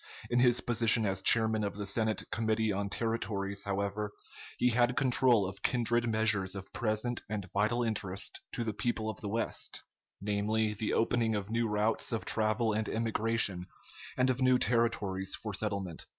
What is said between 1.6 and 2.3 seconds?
of the Senate